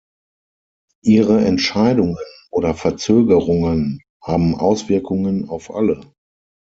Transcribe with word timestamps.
Ihre 1.05 1.45
Entscheidungen 1.45 2.17
oder 2.49 2.73
Verzögerungen 2.73 3.99
haben 4.23 4.55
Auswirkungen 4.55 5.47
auf 5.47 5.69
alle. 5.71 6.01